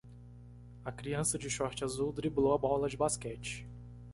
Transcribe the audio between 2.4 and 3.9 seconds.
a bola de basquete.